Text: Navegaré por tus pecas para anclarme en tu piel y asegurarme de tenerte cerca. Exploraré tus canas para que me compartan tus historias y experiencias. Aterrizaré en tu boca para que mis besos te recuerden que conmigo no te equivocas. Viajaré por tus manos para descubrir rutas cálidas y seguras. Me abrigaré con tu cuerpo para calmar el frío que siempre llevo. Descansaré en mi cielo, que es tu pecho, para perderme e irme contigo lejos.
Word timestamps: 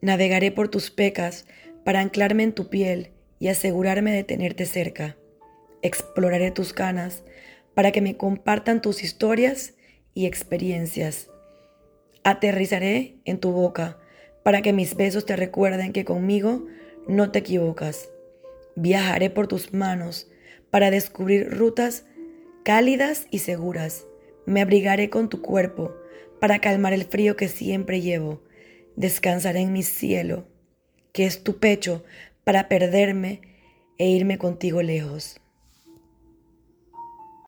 Navegaré 0.00 0.52
por 0.52 0.68
tus 0.68 0.90
pecas 0.90 1.46
para 1.84 2.00
anclarme 2.00 2.42
en 2.42 2.52
tu 2.52 2.68
piel 2.68 3.10
y 3.38 3.48
asegurarme 3.48 4.12
de 4.12 4.24
tenerte 4.24 4.66
cerca. 4.66 5.16
Exploraré 5.82 6.50
tus 6.50 6.72
canas 6.72 7.22
para 7.74 7.92
que 7.92 8.00
me 8.00 8.16
compartan 8.16 8.82
tus 8.82 9.02
historias 9.02 9.74
y 10.14 10.26
experiencias. 10.26 11.28
Aterrizaré 12.24 13.18
en 13.24 13.38
tu 13.38 13.52
boca 13.52 13.98
para 14.42 14.62
que 14.62 14.72
mis 14.72 14.96
besos 14.96 15.26
te 15.26 15.36
recuerden 15.36 15.92
que 15.92 16.04
conmigo 16.04 16.66
no 17.06 17.30
te 17.30 17.40
equivocas. 17.40 18.08
Viajaré 18.74 19.30
por 19.30 19.46
tus 19.46 19.72
manos 19.72 20.28
para 20.70 20.90
descubrir 20.90 21.50
rutas 21.56 22.04
cálidas 22.64 23.26
y 23.30 23.38
seguras. 23.38 24.06
Me 24.44 24.60
abrigaré 24.60 25.08
con 25.10 25.28
tu 25.28 25.40
cuerpo 25.40 25.94
para 26.40 26.58
calmar 26.60 26.92
el 26.92 27.04
frío 27.04 27.36
que 27.36 27.48
siempre 27.48 28.00
llevo. 28.00 28.42
Descansaré 28.96 29.60
en 29.60 29.72
mi 29.72 29.82
cielo, 29.82 30.46
que 31.12 31.26
es 31.26 31.44
tu 31.44 31.58
pecho, 31.58 32.04
para 32.44 32.68
perderme 32.68 33.42
e 33.98 34.08
irme 34.08 34.38
contigo 34.38 34.82
lejos. 34.82 35.40